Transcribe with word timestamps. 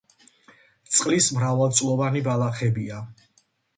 წყლის 0.95 1.29
მრავალწლოვანი 1.37 2.25
ბალახებია. 2.29 3.03